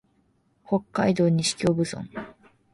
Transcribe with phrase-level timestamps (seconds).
[0.65, 2.05] 北海道西興部村